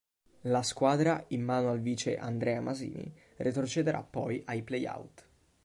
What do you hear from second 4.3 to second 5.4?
ai playout.